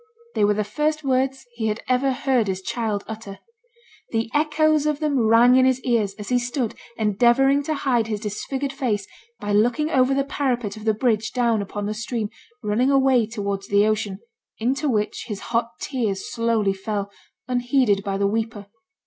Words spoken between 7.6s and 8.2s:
to hide his